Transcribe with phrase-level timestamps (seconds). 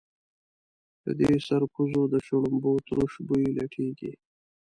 [1.05, 4.11] له دې سرکوزو د شړومبو تروش بوی لټېږي.